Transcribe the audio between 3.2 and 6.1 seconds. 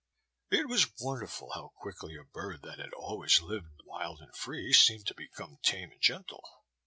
lived wild and free seemed to become tame and